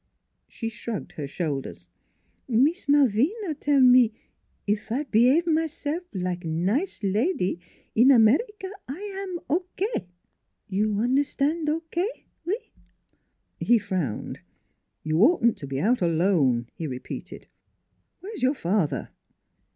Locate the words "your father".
18.41-19.09